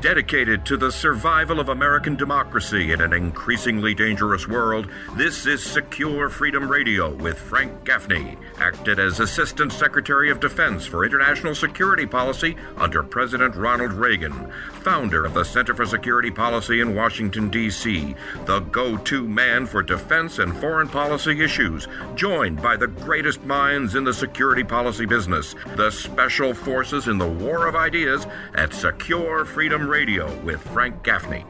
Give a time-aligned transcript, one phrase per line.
[0.00, 6.28] Dedicated to the survival of American democracy in an increasingly dangerous world, this is Secure
[6.28, 12.56] Freedom Radio with Frank Gaffney, acted as Assistant Secretary of Defense for International Security Policy
[12.76, 18.14] under President Ronald Reagan, founder of the Center for Security Policy in Washington, D.C.,
[18.46, 23.96] the go to man for defense and foreign policy issues, joined by the greatest minds
[23.96, 29.44] in the security policy business, the Special Forces in the War of Ideas at Secure
[29.44, 31.46] Freedom Radio with Frank Gaffney.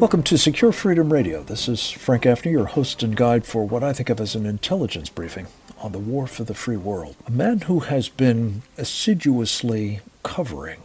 [0.00, 1.44] Welcome to Secure Freedom Radio.
[1.44, 4.44] This is Frank Gaffney, your host and guide for what I think of as an
[4.44, 5.46] intelligence briefing
[5.78, 7.14] on the war for the free world.
[7.28, 10.80] A man who has been assiduously covering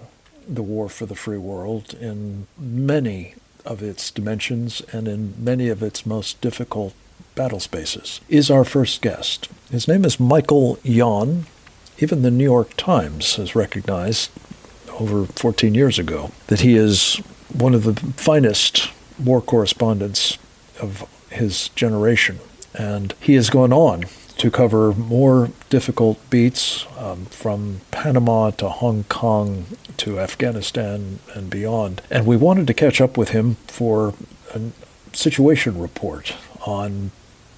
[0.48, 3.34] the war for the free world in many
[3.66, 6.94] of its dimensions and in many of its most difficult
[7.34, 9.50] battle spaces is our first guest.
[9.72, 11.48] His name is Michael Yon.
[11.98, 14.30] Even the New York Times has recognized
[15.00, 17.18] over 14 years ago that he is
[17.54, 18.92] one of the finest
[19.24, 20.38] war correspondents
[20.80, 22.40] of his generation.
[22.74, 24.06] And he has gone on
[24.38, 29.66] to cover more difficult beats um, from Panama to Hong Kong
[29.98, 32.02] to Afghanistan and beyond.
[32.10, 34.16] And we wanted to catch up with him for
[34.54, 34.62] a
[35.14, 36.36] situation report
[36.66, 37.12] on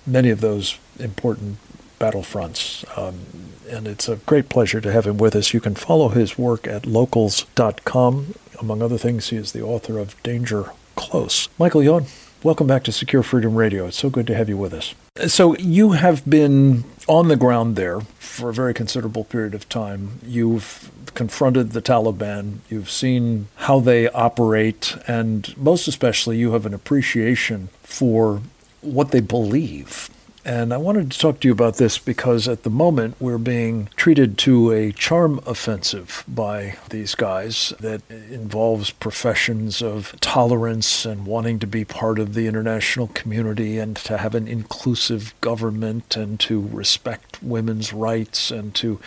[0.06, 1.58] many of those important
[2.00, 2.86] battlefronts.
[2.98, 3.22] Um,
[3.70, 5.54] and it's a great pleasure to have him with us.
[5.54, 8.36] You can follow his work at locals.com.
[8.60, 11.50] Among other things, he is the author of Danger Close.
[11.60, 12.06] Michael Yon,
[12.44, 13.88] welcome back to Secure Freedom Radio.
[13.88, 14.96] It's so good to have you with us.
[15.28, 20.20] So, you have been on the ground there for a very considerable period of time.
[20.26, 26.74] You've confronted the Taliban, you've seen how they operate, and most especially, you have an
[26.74, 28.42] appreciation for
[28.82, 30.10] what they believe
[30.46, 33.90] and I wanted to talk to you about this because at the moment we're being
[33.96, 41.58] treated to a charm offensive by these guys that involves professions of tolerance and wanting
[41.60, 46.62] to be part of the international community and to have an inclusive government and to
[46.72, 49.00] respect women's rights and to,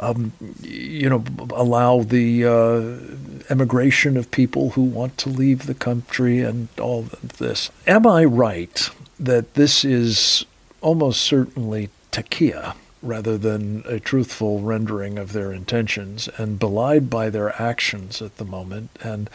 [0.00, 1.24] um, you know,
[1.54, 7.02] allow the uh, emigration of people who want to leave the country and all
[7.38, 7.70] this.
[7.86, 8.90] Am I right
[9.20, 10.44] that this is
[10.82, 17.60] almost certainly taqiyya rather than a truthful rendering of their intentions and belied by their
[17.60, 19.28] actions at the moment and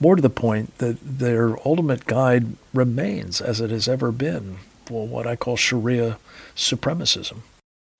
[0.00, 5.06] more to the point that their ultimate guide remains as it has ever been for
[5.06, 6.18] what I call Sharia
[6.56, 7.38] supremacism.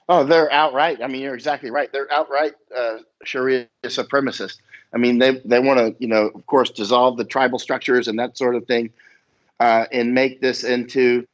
[0.09, 1.01] Oh, they're outright.
[1.03, 1.91] I mean, you're exactly right.
[1.93, 4.59] They're outright uh, Sharia supremacists.
[4.93, 8.19] I mean, they they want to, you know, of course, dissolve the tribal structures and
[8.19, 8.91] that sort of thing,
[9.61, 11.25] uh, and make this into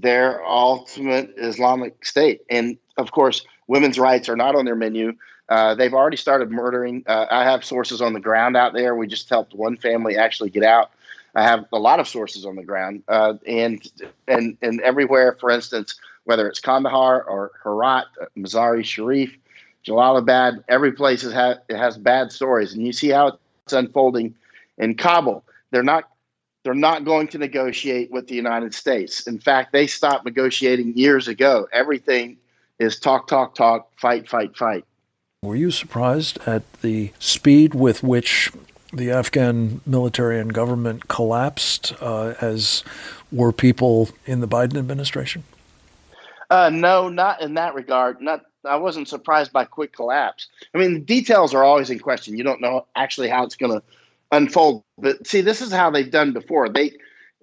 [0.00, 2.42] their ultimate Islamic state.
[2.50, 5.14] And of course, women's rights are not on their menu.
[5.48, 7.02] Uh, they've already started murdering.
[7.06, 8.94] Uh, I have sources on the ground out there.
[8.94, 10.90] We just helped one family actually get out.
[11.34, 13.80] I have a lot of sources on the ground, uh, and
[14.26, 15.36] and and everywhere.
[15.40, 15.94] For instance,
[16.24, 18.06] whether it's Kandahar or Herat,
[18.36, 19.32] Mazari Sharif,
[19.86, 24.34] Jalalabad, every place has it has bad stories, and you see how it's unfolding
[24.78, 25.44] in Kabul.
[25.70, 26.08] They're not
[26.62, 29.26] they're not going to negotiate with the United States.
[29.26, 31.66] In fact, they stopped negotiating years ago.
[31.72, 32.36] Everything
[32.78, 34.84] is talk, talk, talk, fight, fight, fight.
[35.42, 38.52] Were you surprised at the speed with which
[38.92, 42.84] the Afghan military and government collapsed, uh, as
[43.32, 45.44] were people in the Biden administration?
[46.50, 48.20] Uh, no, not in that regard.
[48.20, 50.48] Not I wasn't surprised by quick collapse.
[50.74, 52.36] I mean, the details are always in question.
[52.36, 53.82] You don't know actually how it's going to
[54.30, 54.84] unfold.
[54.98, 56.68] But see, this is how they've done before.
[56.68, 56.92] They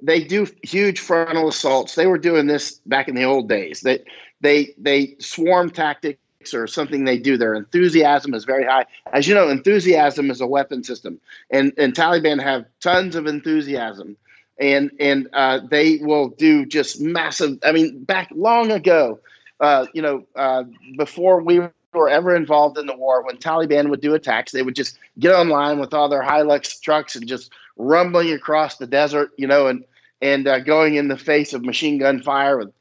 [0.01, 1.95] they do huge frontal assaults.
[1.95, 3.81] They were doing this back in the old days.
[3.81, 4.03] They
[4.41, 6.19] they they swarm tactics
[6.53, 7.37] or something they do.
[7.37, 8.85] Their enthusiasm is very high.
[9.11, 14.17] As you know, enthusiasm is a weapon system, and and Taliban have tons of enthusiasm,
[14.59, 17.57] and and uh, they will do just massive.
[17.63, 19.19] I mean, back long ago,
[19.59, 20.63] uh, you know, uh,
[20.97, 21.61] before we
[21.93, 25.33] were ever involved in the war, when Taliban would do attacks, they would just get
[25.33, 29.83] online with all their Hilux trucks and just rumbling across the desert, you know, and
[30.21, 32.73] and uh, going in the face of machine gun fire with,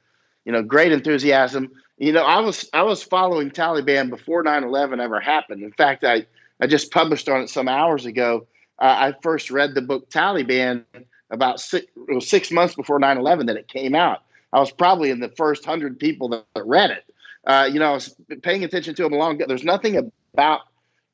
[0.46, 1.70] you know, great enthusiasm.
[1.98, 5.62] You know, I was I was following Taliban before 9/11 ever happened.
[5.62, 6.26] In fact, I
[6.60, 8.46] I just published on it some hours ago.
[8.78, 10.84] Uh, I first read the book Taliban
[11.30, 11.86] about six,
[12.20, 14.22] six months before 9/11 that it came out.
[14.52, 17.04] I was probably in the first hundred people that, that read it
[17.46, 19.38] uh, you know, I was paying attention to them a long.
[19.38, 20.62] There's nothing about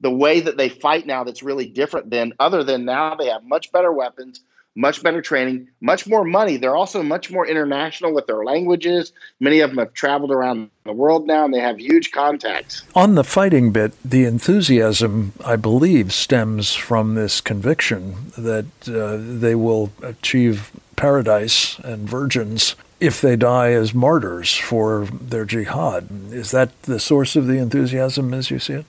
[0.01, 3.45] the way that they fight now that's really different than other than now they have
[3.45, 4.41] much better weapons,
[4.75, 6.57] much better training, much more money.
[6.57, 9.13] They're also much more international with their languages.
[9.41, 12.83] Many of them have traveled around the world now and they have huge contacts.
[12.95, 19.55] On the fighting bit, the enthusiasm, I believe, stems from this conviction that uh, they
[19.55, 26.09] will achieve paradise and virgins if they die as martyrs for their jihad.
[26.31, 28.87] Is that the source of the enthusiasm as you see it?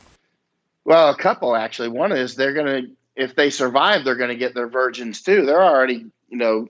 [0.86, 1.90] Well, a couple actually.
[1.90, 5.46] One is they're going to if they survive, they're going to get their virgins too.
[5.46, 6.68] They're already, you know,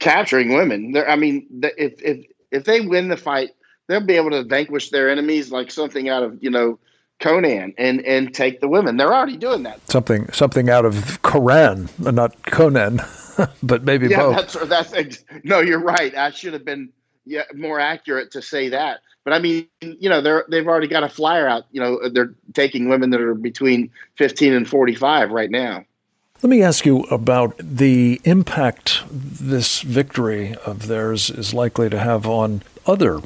[0.00, 0.92] capturing women.
[0.92, 3.50] They're, I mean, if if if they win the fight,
[3.88, 6.78] they'll be able to vanquish their enemies like something out of you know
[7.20, 8.96] Conan and and take the women.
[8.96, 9.80] They're already doing that.
[9.88, 13.00] Something something out of Koran, not Conan,
[13.62, 14.52] but maybe yeah, both.
[14.68, 16.14] That's that's no, you're right.
[16.14, 16.90] I should have been
[17.24, 19.00] yeah more accurate to say that.
[19.24, 21.64] But I mean, you know, they're they've already got a flyer out.
[21.70, 25.84] You know, they're taking women that are between 15 and 45 right now.
[26.42, 32.26] Let me ask you about the impact this victory of theirs is likely to have
[32.26, 33.20] on other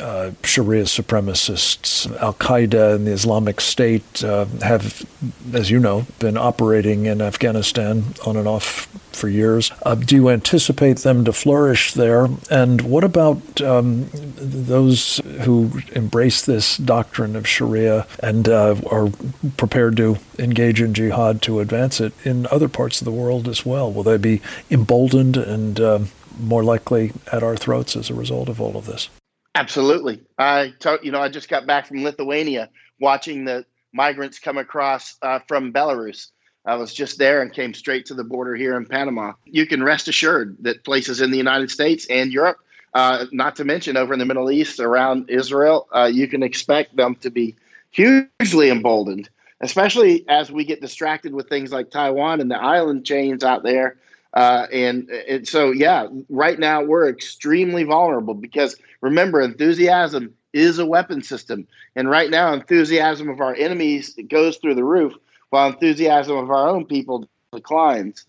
[0.00, 5.04] uh, Sharia supremacists, Al Qaeda and the Islamic State uh, have,
[5.52, 9.70] as you know, been operating in Afghanistan on and off for years.
[9.82, 12.28] Uh, do you anticipate them to flourish there?
[12.50, 19.10] And what about um, those who embrace this doctrine of Sharia and uh, are
[19.56, 23.64] prepared to engage in jihad to advance it in other parts of the world as
[23.64, 23.92] well?
[23.92, 24.40] Will they be
[24.70, 26.08] emboldened and um,
[26.38, 29.08] more likely at our throats as a result of all of this?
[29.54, 30.20] Absolutely.
[30.36, 35.38] I, you know, I just got back from Lithuania watching the migrants come across uh,
[35.46, 36.30] from Belarus.
[36.64, 39.32] I was just there and came straight to the border here in Panama.
[39.44, 42.58] You can rest assured that places in the United States and Europe,
[42.94, 46.96] uh, not to mention over in the Middle East around Israel, uh, you can expect
[46.96, 47.56] them to be
[47.90, 49.28] hugely emboldened,
[49.60, 53.98] especially as we get distracted with things like Taiwan and the island chains out there
[54.34, 60.86] uh, and, and so, yeah, right now we're extremely vulnerable because remember, enthusiasm is a
[60.86, 61.66] weapon system.
[61.94, 65.14] And right now, enthusiasm of our enemies goes through the roof
[65.54, 68.26] while enthusiasm of our own people declines.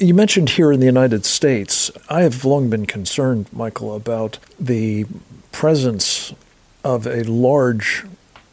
[0.00, 5.06] You mentioned here in the United States, I have long been concerned, Michael, about the
[5.52, 6.34] presence
[6.82, 8.04] of a large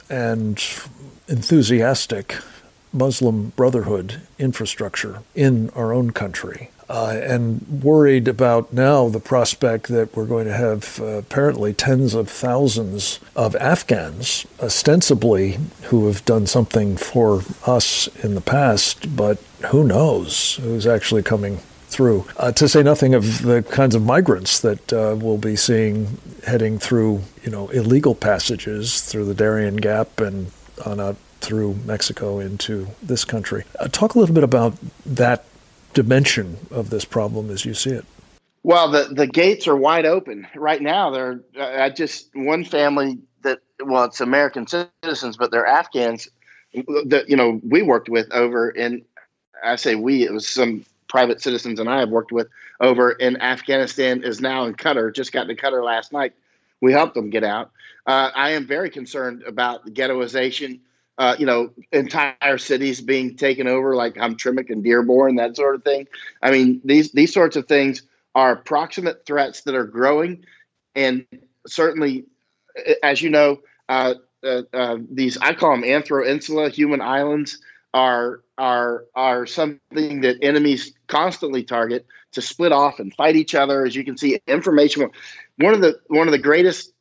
[0.08, 0.64] and
[1.28, 2.38] enthusiastic
[2.94, 10.14] Muslim Brotherhood infrastructure in our own country uh, and worried about now the prospect that
[10.14, 16.46] we're going to have uh, apparently tens of thousands of Afghans, ostensibly, who have done
[16.46, 22.26] something for us in the past, but who knows who's actually coming through.
[22.36, 26.78] Uh, to say nothing of the kinds of migrants that uh, we'll be seeing heading
[26.78, 30.52] through, you know, illegal passages through the Darien Gap and
[30.86, 33.64] on out through Mexico into this country.
[33.80, 35.46] Uh, talk a little bit about that
[35.94, 38.06] dimension of this problem as you see it?
[38.64, 41.10] Well, the, the gates are wide open right now.
[41.10, 46.30] They're I just one family that well, it's American citizens, but they're Afghans
[47.06, 49.04] that you know we worked with over in
[49.64, 52.48] I say we it was some private citizens and I have worked with
[52.80, 55.14] over in Afghanistan is now in Qatar.
[55.14, 56.34] Just got to Qatar last night.
[56.80, 57.72] We helped them get out.
[58.08, 60.80] Uh, I am very concerned about the ghettoization
[61.18, 65.84] uh, you know, entire cities being taken over, like Hamtramck and Dearborn, that sort of
[65.84, 66.08] thing.
[66.42, 68.04] I mean, these these sorts of things
[68.34, 70.46] are proximate threats that are growing,
[70.96, 71.26] and
[71.68, 72.26] certainly,
[73.04, 73.60] as you know,
[73.90, 77.60] uh, uh, uh, these I call them Anthro Insula human islands
[77.94, 83.86] are are are something that enemies constantly target to split off and fight each other.
[83.86, 85.10] As you can see, information.
[85.58, 86.94] One of the one of the greatest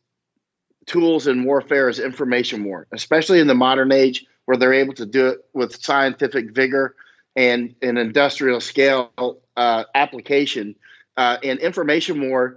[0.90, 5.06] tools in warfare is information war, especially in the modern age where they're able to
[5.06, 6.96] do it with scientific vigor
[7.36, 9.12] and an industrial scale
[9.56, 10.74] uh, application.
[11.16, 12.56] Uh, and information war,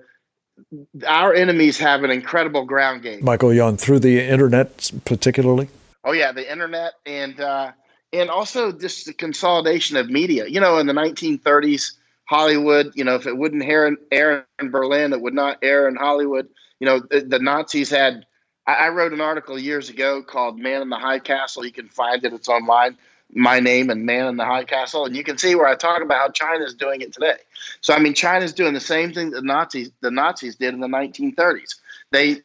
[1.07, 3.23] our enemies have an incredible ground game.
[3.23, 5.69] Michael Yon, through the internet particularly?
[6.03, 7.71] Oh, yeah, the internet and, uh,
[8.11, 10.47] and also just the consolidation of media.
[10.47, 11.91] You know, in the 1930s,
[12.25, 16.47] Hollywood, you know, if it wouldn't air in Berlin, it would not air in Hollywood
[16.83, 18.25] you know, the, the Nazis had.
[18.67, 21.87] I, I, wrote an article years ago called "Man in the High Castle." You can
[21.87, 22.97] find it; it's online.
[23.31, 26.01] My name and Man in the High Castle, and you can see where I talk
[26.01, 27.37] about how China is doing it today.
[27.79, 30.87] So, I mean, China's doing the same thing the Nazis the Nazis did in the
[30.87, 31.75] 1930s.
[32.11, 32.41] They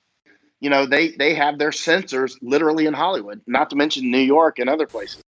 [0.60, 4.58] you know they they have their censors literally in hollywood not to mention new york
[4.58, 5.22] and other places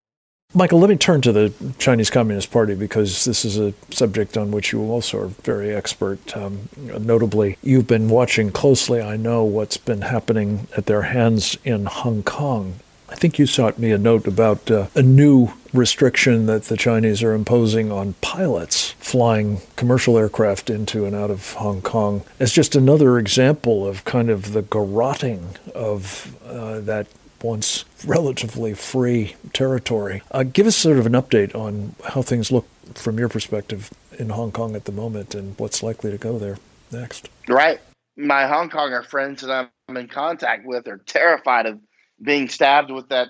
[0.53, 4.51] Michael, let me turn to the Chinese Communist Party because this is a subject on
[4.51, 6.37] which you also are very expert.
[6.37, 11.87] Um, notably, you've been watching closely, I know, what's been happening at their hands in
[11.87, 12.81] Hong Kong.
[13.09, 17.23] I think you sent me a note about uh, a new restriction that the Chinese
[17.23, 22.75] are imposing on pilots flying commercial aircraft into and out of Hong Kong as just
[22.75, 27.07] another example of kind of the garroting of uh, that
[27.43, 30.23] once relatively free territory.
[30.31, 34.31] Uh, give us sort of an update on how things look from your perspective in
[34.31, 36.59] Hong Kong at the moment and what's likely to go there
[36.93, 37.29] next.
[37.49, 37.81] Right.
[38.17, 41.81] My Hong Konger friends that I'm in contact with are terrified of
[42.23, 43.29] being stabbed with that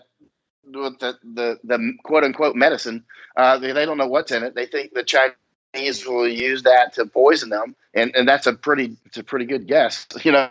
[0.65, 3.05] with the the, the quote unquote medicine.
[3.37, 4.55] Uh, they, they don't know what's in it.
[4.55, 8.97] They think the Chinese will use that to poison them, and, and that's a pretty
[9.07, 10.07] it's a pretty good guess.
[10.25, 10.51] You know,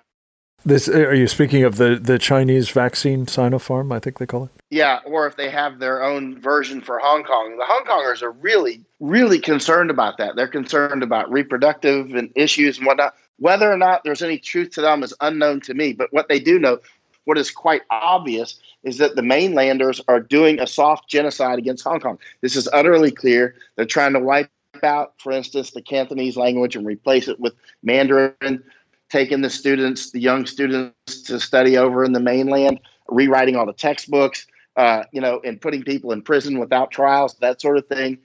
[0.66, 3.94] this uh, are you speaking of the the Chinese vaccine Sinopharm?
[3.94, 4.52] I think they call it.
[4.70, 7.58] Yeah, or if they have their own version for Hong Kong.
[7.58, 10.36] The Hong Kongers are really really concerned about that.
[10.36, 13.16] They're concerned about reproductive and issues and whatnot.
[13.38, 15.94] Whether or not there's any truth to them is unknown to me.
[15.94, 16.80] But what they do know,
[17.24, 22.00] what is quite obvious, is that the mainlanders are doing a soft genocide against Hong
[22.00, 22.20] Kong.
[22.42, 23.56] This is utterly clear.
[23.76, 24.52] They're trying to wipe
[24.84, 28.64] out, for instance, the Cantonese language and replace it with Mandarin
[29.10, 33.74] taking the students, the young students, to study over in the mainland, rewriting all the
[33.74, 38.18] textbooks, uh, you know, and putting people in prison without trials, that sort of thing.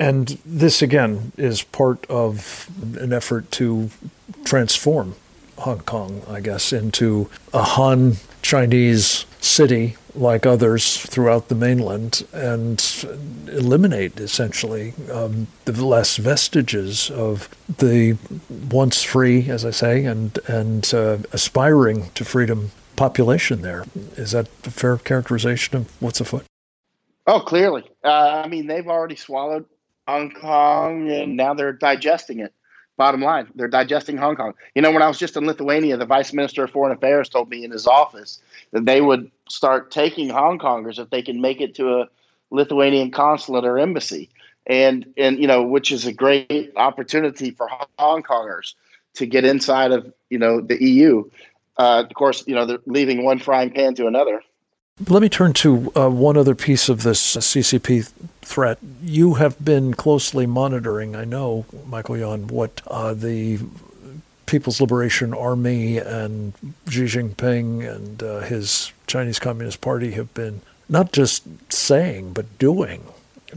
[0.00, 3.90] And this again is part of an effort to
[4.44, 5.14] transform
[5.58, 13.04] Hong Kong, I guess, into a Han Chinese city like others throughout the mainland and
[13.48, 18.16] eliminate essentially um, the last vestiges of the
[18.70, 23.84] once free, as I say, and and uh, aspiring to freedom population there.
[24.16, 26.44] Is that a fair characterization of what's afoot?
[27.26, 27.84] Oh, clearly.
[28.04, 29.64] Uh, I mean, they've already swallowed
[30.06, 32.52] Hong Kong and now they're digesting it.
[32.96, 34.52] Bottom line, they're digesting Hong Kong.
[34.74, 37.48] You know, when I was just in Lithuania, the vice minister of foreign affairs told
[37.48, 38.38] me in his office
[38.72, 42.08] that they would start taking Hong Kongers if they can make it to a
[42.50, 44.28] Lithuanian consulate or embassy,
[44.66, 47.66] and and you know, which is a great opportunity for
[47.98, 48.74] Hong Kongers
[49.14, 51.24] to get inside of you know the EU.
[51.78, 54.42] Uh, of course, you know they're leaving one frying pan to another.
[55.08, 58.78] Let me turn to uh, one other piece of this CCP threat.
[59.02, 63.58] You have been closely monitoring, I know, Michael Yon, what uh, the
[64.46, 66.52] People's Liberation Army and
[66.88, 71.42] Xi Jinping and uh, his Chinese Communist Party have been not just
[71.72, 73.04] saying, but doing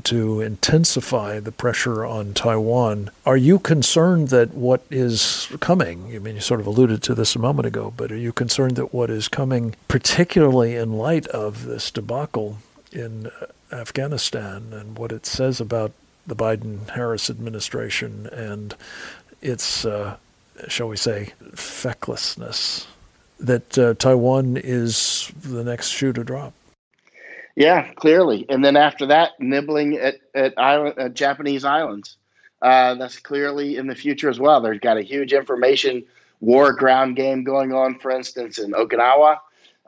[0.04, 3.10] to intensify the pressure on Taiwan.
[3.25, 7.36] Are you concerned that what is coming, I mean, you sort of alluded to this
[7.36, 11.66] a moment ago, but are you concerned that what is coming, particularly in light of
[11.66, 12.58] this debacle
[12.92, 13.32] in
[13.72, 15.92] Afghanistan and what it says about
[16.28, 18.75] the Biden Harris administration and
[19.42, 20.18] its, uh,
[20.68, 22.88] shall we say, fecklessness,
[23.40, 26.54] that uh, Taiwan is the next shoe to drop?
[27.56, 28.46] Yeah, clearly.
[28.50, 32.18] And then after that, nibbling at, at, island, at Japanese islands.
[32.62, 34.62] Uh, that's clearly in the future as well.
[34.62, 36.04] There's got a huge information
[36.40, 39.38] war ground game going on, for instance, in Okinawa,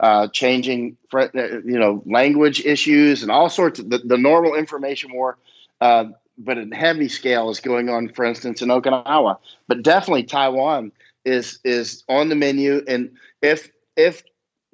[0.00, 5.12] uh, changing, uh, you know, language issues and all sorts of the, the normal information
[5.12, 5.38] war,
[5.80, 6.04] uh,
[6.38, 9.38] but in heavy scale is going on, for instance, in Okinawa.
[9.66, 10.92] But definitely Taiwan
[11.24, 14.22] is is on the menu, and if if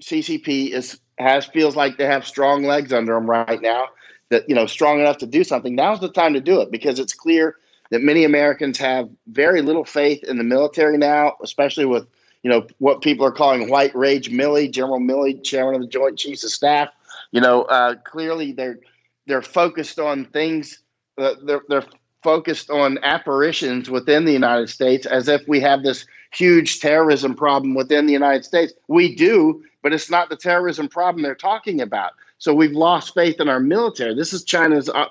[0.03, 3.89] CCP is has feels like they have strong legs under them right now
[4.31, 5.75] that you know strong enough to do something.
[5.75, 7.57] Now's the time to do it because it's clear
[7.91, 12.07] that many americans have very little faith in the military now especially with
[12.43, 16.19] you know what people are calling white rage milley general milley chairman of the joint
[16.19, 16.91] chiefs of staff.
[17.33, 18.79] You know uh, clearly they're
[19.27, 20.81] they're focused on things
[21.19, 21.87] uh, they're, they're
[22.23, 27.75] focused on apparitions within the united states as if we have this huge terrorism problem
[27.75, 28.73] within the united states.
[28.89, 32.13] We do but it's not the terrorism problem they're talking about.
[32.39, 34.15] So we've lost faith in our military.
[34.15, 35.11] This is China's uh,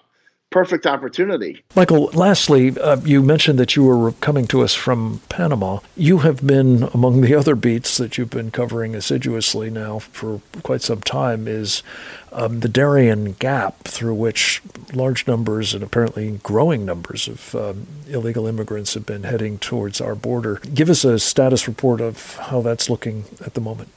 [0.49, 1.63] perfect opportunity.
[1.75, 5.79] Michael, lastly, uh, you mentioned that you were coming to us from Panama.
[5.95, 10.81] You have been among the other beats that you've been covering assiduously now for quite
[10.81, 11.83] some time is
[12.31, 18.47] um, the Darien Gap, through which large numbers and apparently growing numbers of um, illegal
[18.47, 20.59] immigrants have been heading towards our border.
[20.73, 23.89] Give us a status report of how that's looking at the moment.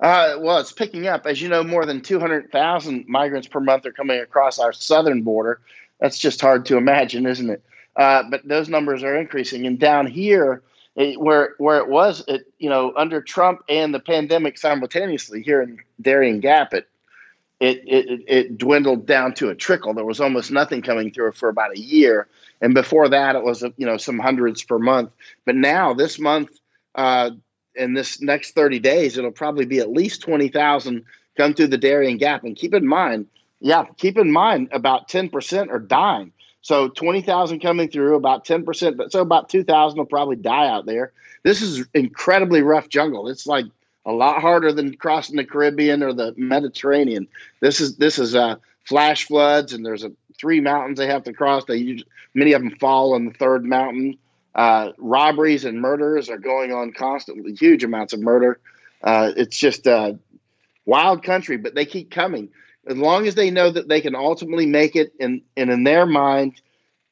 [0.00, 1.26] Uh, well, it's picking up.
[1.26, 5.60] As you know, more than 200,000 migrants per month are coming across our southern border.
[6.00, 7.62] That's just hard to imagine, isn't it?
[7.96, 9.66] Uh, but those numbers are increasing.
[9.66, 10.62] And down here,
[10.96, 15.60] it, where where it was, it, you know, under Trump and the pandemic simultaneously here
[15.60, 16.88] in Darien Gap, it,
[17.60, 19.92] it it it dwindled down to a trickle.
[19.92, 22.26] There was almost nothing coming through for about a year,
[22.60, 25.10] and before that, it was you know some hundreds per month.
[25.44, 26.50] But now this month,
[26.94, 27.30] uh,
[27.74, 31.04] in this next 30 days, it'll probably be at least 20,000
[31.36, 32.44] come through the Darien Gap.
[32.44, 33.26] And keep in mind,
[33.60, 36.32] Yeah, keep in mind about 10% are dying.
[36.62, 41.12] So 20,000 coming through, about 10%, but so about 2,000 will probably die out there.
[41.42, 43.28] This is incredibly rough jungle.
[43.28, 43.66] It's like
[44.04, 47.28] a lot harder than crossing the Caribbean or the Mediterranean.
[47.60, 51.32] This is this is uh, flash floods, and there's a, three mountains they have to
[51.32, 51.64] cross.
[51.64, 54.18] They use, many of them fall on the third mountain.
[54.54, 57.54] Uh, robberies and murders are going on constantly.
[57.54, 58.60] Huge amounts of murder.
[59.02, 60.18] Uh, it's just a
[60.84, 62.50] wild country, but they keep coming
[62.86, 66.06] as long as they know that they can ultimately make it and and in their
[66.06, 66.60] mind,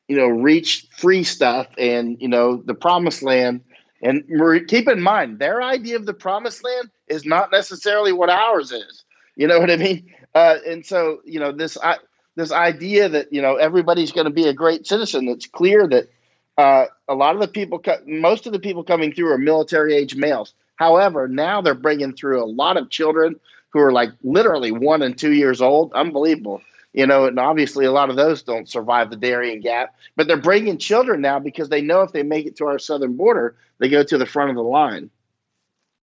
[0.08, 3.62] you know, reach free stuff and you know the promised land.
[4.00, 4.24] And
[4.68, 9.04] keep in mind, their idea of the promised land is not necessarily what ours is.
[9.34, 10.12] You know what I mean?
[10.34, 11.96] Uh, and so, you know, this I,
[12.36, 15.28] this idea that you know everybody's going to be a great citizen.
[15.28, 16.08] It's clear that
[16.58, 20.16] uh, a lot of the people, most of the people coming through are military age
[20.16, 20.54] males.
[20.76, 23.38] However, now they're bringing through a lot of children
[23.70, 25.92] who are like literally one and two years old.
[25.92, 26.60] Unbelievable.
[26.92, 30.36] You know, and obviously a lot of those don't survive the Darien Gap, but they're
[30.36, 33.88] bringing children now because they know if they make it to our southern border, they
[33.88, 35.10] go to the front of the line.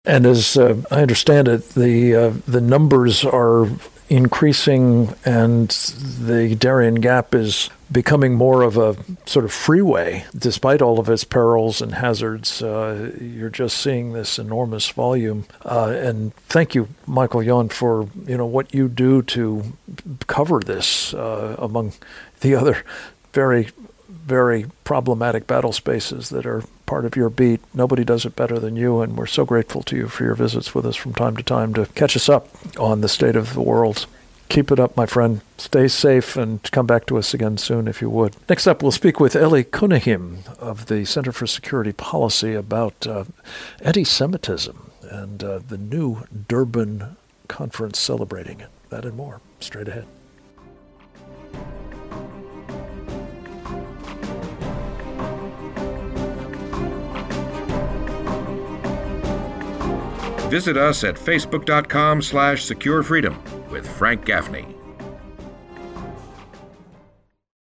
[0.05, 3.69] And as uh, I understand it, the uh, the numbers are
[4.09, 10.99] increasing, and the Darien Gap is becoming more of a sort of freeway, despite all
[10.99, 12.61] of its perils and hazards.
[12.61, 15.45] Uh, you're just seeing this enormous volume.
[15.63, 19.73] Uh, and thank you, Michael Yon, for you know what you do to
[20.27, 21.93] cover this uh, among
[22.41, 22.83] the other
[23.33, 23.69] very,
[24.07, 27.61] very problematic battle spaces that are part of your beat.
[27.73, 30.75] Nobody does it better than you, and we're so grateful to you for your visits
[30.75, 33.61] with us from time to time to catch us up on the state of the
[33.61, 34.05] world.
[34.49, 35.41] Keep it up, my friend.
[35.57, 38.35] Stay safe and come back to us again soon if you would.
[38.47, 43.23] Next up, we'll speak with Eli Kunihim of the Center for Security Policy about uh,
[43.81, 48.69] anti Semitism and uh, the new Durban conference celebrating it.
[48.89, 50.05] That and more straight ahead.
[60.53, 63.35] Visit us at facebook.com slash securefreedom
[63.71, 64.72] with Frank Gaffney.